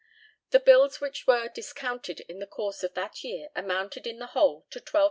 [0.49, 4.65] The bills which were discounted in the course of that year amounted in the whole
[4.71, 4.99] to £12,500.